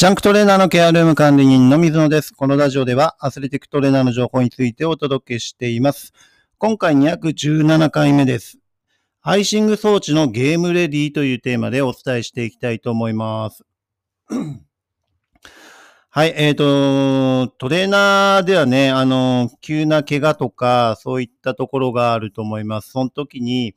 [0.00, 2.32] ジャンクトレーナーのケアルーム管理人の水野です。
[2.32, 6.14] このラジオではアスレティックトレーナーの情報についてお届けしています。
[6.56, 8.56] 今回217回目です。
[9.20, 13.62] アイシング装置のゲームレディというテーマでお伝えしていきたいと思います。
[16.08, 22.92] はい、えっ、と、トレーナーではね、あの、急な怪我とか、そういったところがあると思います。
[22.92, 23.74] その時に、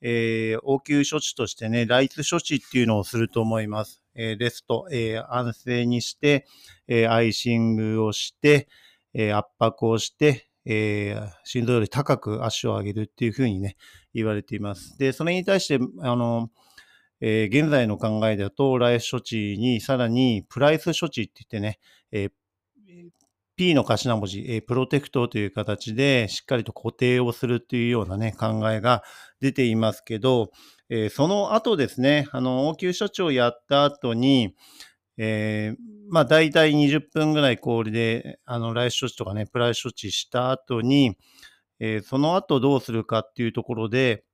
[0.00, 4.00] えー応急処置としてね、ライツ処置っていうのをすると思います。
[4.16, 6.46] えレスト、え安静にして、
[6.88, 8.68] えアイシングをして、
[9.14, 13.76] え圧迫をして、えー心臓より高く足を上げるっていうふうにね、
[14.14, 14.98] 言われています。
[14.98, 16.50] で、それに対して、あの、
[17.20, 21.78] えー現在の考えだと、ライス処置にさらにプライス処置って言ってね、
[22.12, 22.30] えー
[23.56, 29.02] P の頭文字、えープロテクトという形でしっかりと固定をするっていうようなね、考えが
[29.40, 30.50] 出ていますけど、
[30.88, 34.54] えーその後ですね、あの、応急処置をやった後に、
[35.18, 35.78] えー
[36.10, 41.16] まあ大体20分ぐらい氷で、あの、ライス処置とかね、プライ処置した後に、
[41.80, 44.24] えーその後どうするかっていうところで、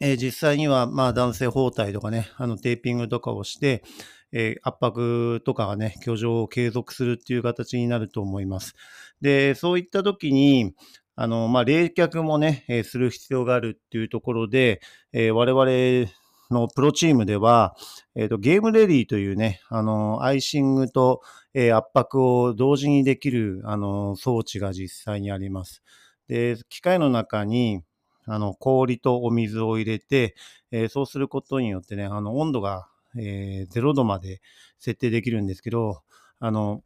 [0.00, 3.82] えー実際には、まあ、男性包帯とかね、あの、テーピングとかをして、
[4.32, 8.74] えー圧迫とかがね、居城を継続するっていう形になると思います。
[9.20, 10.74] で、そういった時に、
[11.20, 14.80] あの、まあ、冷却もね、えーする必要があるっていうところで、
[15.12, 16.12] えー我々
[16.50, 17.74] のプロチームでは、
[18.14, 21.20] えっ、と、ゲームレディというね、あの、アイシングと、
[21.54, 25.82] え圧迫を同時にできる、あの、装置が実際にあります。
[26.28, 27.82] で、機械の中に、
[28.26, 30.36] あの、氷とお水を入れて、
[30.70, 32.86] えそうすることによってね、あの、温度が、
[33.18, 34.40] え0度まで
[34.78, 36.00] 設定できるんですけど、
[36.38, 36.82] あの、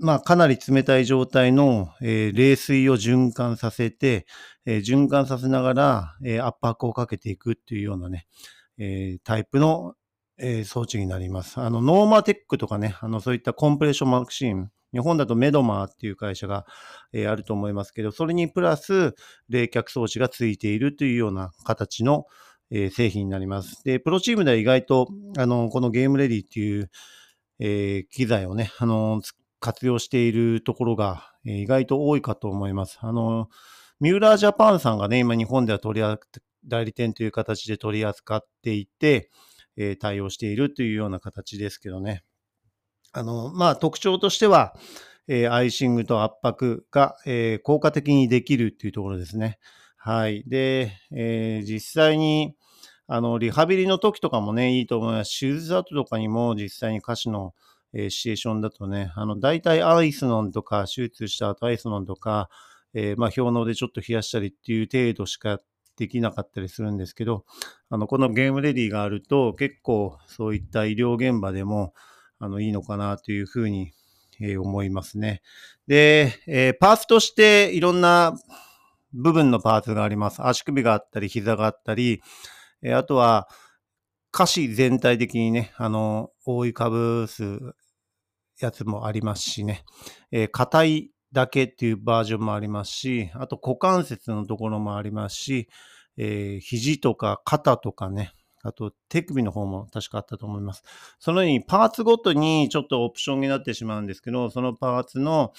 [0.00, 4.26] まあ、かなり冷たい状態の、えー冷水を循環させて、
[4.66, 8.26] えー循環させながら、えー圧迫をかけていくっていうようなね、
[8.78, 9.94] えータイプの、
[10.38, 11.60] えー装置になります。
[11.60, 16.66] あの、 Normatec とかね、あの、そういった compression machine、日本だとメドマーっていう会社が、
[17.12, 19.14] えーあると思いますけど、それにプラス
[19.48, 22.26] 冷却装置がついているというような形の、
[22.70, 23.84] えー製品になります。
[23.84, 25.06] で、プロチームでは意外と、
[25.38, 26.90] あの、この Game Ready っていう、
[27.60, 29.20] えー機材をね、あの、
[29.64, 32.98] 活用しているところが、意外と多いかと思います。
[33.00, 33.48] あの、
[33.98, 39.30] ミューラージャパンさんがね、今日本では取り扱代理店という形で取り扱っていて、
[39.78, 42.24] え対応しているというような形ですけどね。
[43.12, 44.74] あの、まあ、特徴としては、
[45.26, 49.58] えアイシングと圧迫が、え効果的にできるっていうところですね。
[49.96, 50.44] はい。
[50.46, 52.54] で、えー実際に、
[53.06, 55.38] あの、リハビリの時とかもね、いいと思います。
[55.40, 57.54] 手術後とかにも実際に歌手の、
[57.94, 62.50] えーシチュエーションだとね、あの、大体アイスノンとか、手術した後アイスノンとか、
[62.92, 65.60] えーまあ、氷のでちょっと冷やしたりっていう程度しか
[65.96, 67.44] できなかったりするんですけど、
[67.90, 71.94] あの、このゲームレディがあると、結構そういった医療現場でも、
[72.38, 73.92] あの、いいのかなというふうに、
[74.40, 75.42] えー思いますね。
[75.86, 78.34] で、えーパーツとしていろんな
[79.12, 80.44] 部分のパーツがあります。
[80.44, 82.20] 足首があったり、膝があったり、
[82.82, 83.48] えーあとは、
[84.32, 87.44] 下肢全体的にね、あの、覆いかぶす
[88.60, 89.84] やつもありますしね、
[90.30, 95.68] えー硬いだけっていうバージョンもありますし、あと股関節のところもありますし、
[96.16, 98.32] えー肘とか肩とかね、
[98.62, 100.82] あと手首の方も確かあったと思います。
[101.18, 105.52] そのようにパーツごとにちょっとオプションになってしまうんですけど、そのパーツの、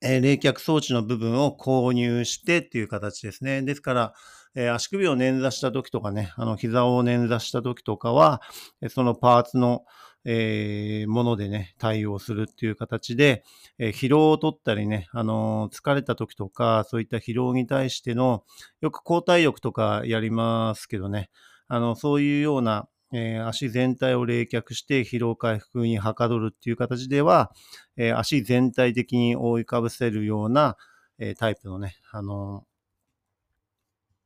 [0.00, 3.62] えー冷却装置の部分を購入してっていう形ですね。
[3.62, 4.14] ですから、
[4.54, 8.40] えー足首を捻挫した時とかね、あの膝を捻挫した時とかは、
[8.80, 9.84] えそのパーツの、
[10.30, 13.44] えーものでね、対応するっていう形で、
[13.78, 18.44] えー疲労を取ったりね、あのー疲れた時とか、そういった疲労に対しての、
[18.82, 21.30] よく交代浴とかやりますけどね、
[21.66, 27.50] あの、そういうような、えー足全体を冷却して疲労回復にはかどるっていう形では、
[27.96, 30.76] えー足全体的に覆いかぶせるような、
[31.18, 32.64] えータイプのね、あの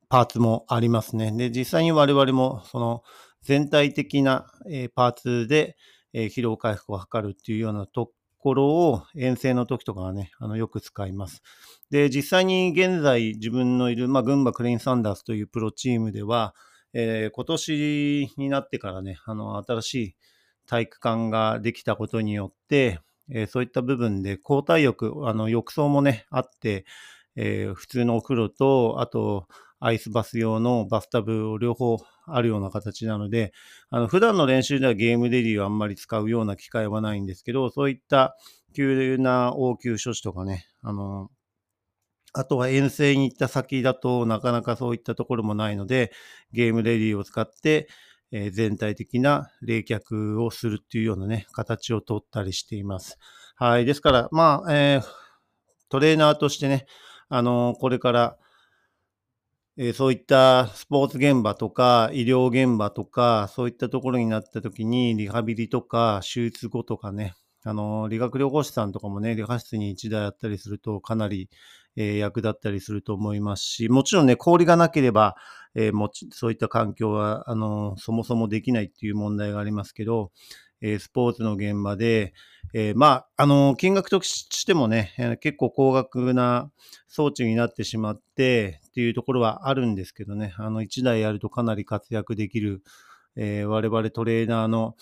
[0.09, 1.31] パーツもありますね。
[1.31, 3.03] で、実際に我々もその
[3.43, 5.75] 全体的な、えパーツで、
[6.13, 11.41] え疲労回復を図るっていうようなところを遠征の時とかはね、あのよく使います。
[11.89, 16.55] で、実際に現在自分のいる、まあ、群馬クレインサンダースというプロチームでは、
[16.93, 20.15] えー今年になってからね、あの、新しい
[20.67, 26.85] 体育館ができたことによって、えーそういった部分で交代浴、あの、浴槽もね、あって、
[27.35, 29.47] えー普通のお風呂と、あと、
[29.85, 33.51] アイスバス用のバスタブを両方あるような形なので、
[33.89, 38.37] あの、普段の練習ではゲームレディをあんまり使うような機会はないんですけど、そういった
[38.73, 41.29] 急な応急処置とかね、あの、
[42.31, 46.13] あとは遠征に行った先だとなかなかそういったところもないので、
[46.53, 47.89] ゲームレディーを使って、
[48.31, 53.19] えー、全体的な冷却をするっていうようなね、形をとったりしています。
[53.55, 53.85] はい。
[53.85, 55.03] ですから、まあ、えー、
[55.89, 56.85] トレーナーとしてね、
[57.27, 58.37] あのー、これから、
[59.75, 67.33] えー、そういったスポーツ現場とか医療現場とかそういったところになった時にリハビリとか手術後とかね
[67.63, 71.49] あの理学療法士さんとかもね理科室に1台あったりするとかなり、
[71.95, 75.35] えー、役立ったりすると思いますしもちろんね氷がなければ、
[75.73, 80.31] えー、もちそういった環境はあのそもそもできないっていう問題がありますけど、
[80.81, 82.33] え、スポーツの現場で、
[82.73, 86.71] えー、まあ、あの、金額としてもね、えー、結構高額な
[87.07, 92.81] 装置になってしまってっていうところはあるんですけどね、あの、1台やるとかなり活躍できる、
[93.35, 94.95] えー、我々トレーナーの、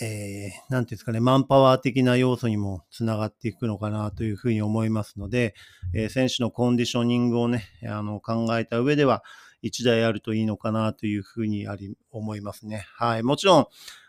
[0.00, 5.54] えー、なんていうんですかね、マンパワー的な要素にもつながっていくのかなというふうに思いますので、
[5.94, 9.22] えー、選手のコンディショニングをね、あの、考えた上では、
[9.62, 12.86] 1台あるといいのかなというふうにあり、思いますね。
[12.96, 13.22] はい。
[13.22, 13.66] もちろん、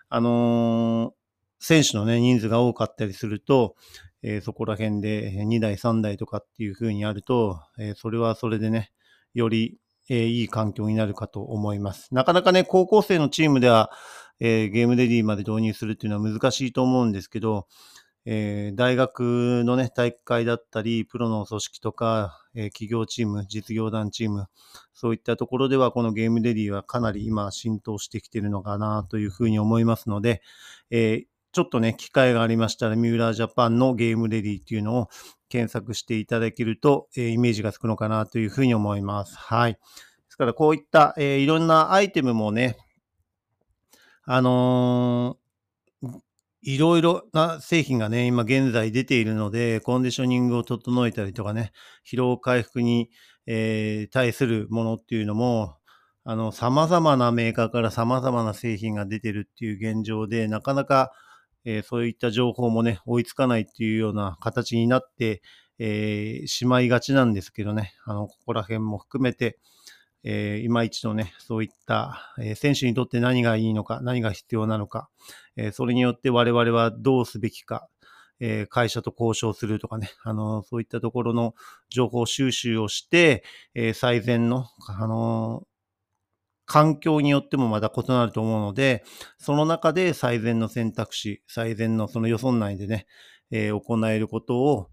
[0.10, 1.21] あのー、
[1.62, 3.76] 選手のね、人数が多かったりすると、
[4.24, 8.92] えー、そこら辺で2台、3台とかっていう風にあると、えー、それはそれでね、
[9.36, 9.78] より、
[10.10, 12.14] えー、いい環境になるかと思います。
[12.14, 13.92] なかなかね、高校生のチームでは、
[14.40, 17.68] えゲームレディまで導入するっていうのは難しいと思うんですけど、
[18.26, 24.48] え大学のね、大会だったり、プロの組織とか、え企業チーム、実業団チーム、
[24.94, 30.42] そういったところでは、このゲームレディはかなり今浸透してきてるのかなというふうに思いますので、
[30.90, 35.10] え、ちょっとね、機会がありましたら、ミューラージャパンのゲームレディっていうのを
[35.50, 39.36] 検索していただけると、えー、イメージがつくのかなというふうに思います。
[39.38, 39.74] はい。
[39.74, 39.80] で
[40.30, 42.78] すから、こういった、えー、いろんなアイテムもね、
[44.24, 45.38] あの
[46.64, 51.72] いろいろな製品がね、今現在出ているので、コンディショニングを整えたりとかね、
[52.08, 53.10] 疲労回復に、
[53.48, 55.76] えー、対するものっていうのも、
[56.24, 61.12] あの、様々なメーカーから様々な製品が出てるっていう現状で、なかなか、
[61.66, 65.42] え、そういった情報もね、追いつかないっていうような形になって、
[65.80, 69.58] え、しまいがちなんですけどね、あの、ここら辺も含めて、
[70.24, 75.10] えー、今一度ね、そういった、えー、選手にとって何がいいのか、何が必要なのか、
[75.56, 77.88] えー、それによって我々はどうすべきか、
[78.44, 81.54] え会社と交渉するとかね、あのそういったところの
[81.90, 83.44] 情報収集をして、
[83.76, 85.64] え最善の、あの
[86.66, 89.04] 環境によってもまた異なると思うので、
[89.38, 93.08] その中で最善の選択肢、最善のその予算内でね、
[93.52, 94.90] え行えることを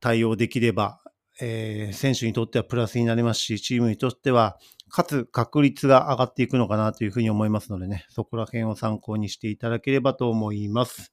[0.00, 1.00] 対応できれば、
[1.40, 4.58] えー、選手にとってはプラスになりますし、チームにとっては、
[4.88, 11.12] かつ確率が上がっていくのかなというふうに思いますのでね、そこら辺を参考にしていただければと思います。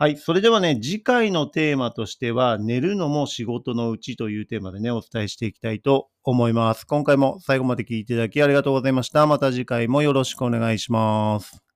[0.00, 0.16] はい。
[0.16, 6.84] それではね、次回のテーマとしては、寝るのも仕事のうちというテーマでね、お伝えしていきたいと思います。
[6.86, 9.26] 今回も最後まで聞いていただきありがとうございました。
[9.26, 11.67] また次回もよろしくお願いします。